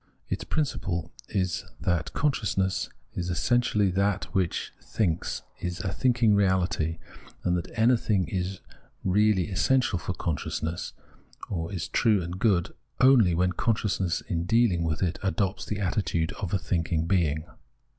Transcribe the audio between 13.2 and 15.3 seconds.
when consciousness in dealing with it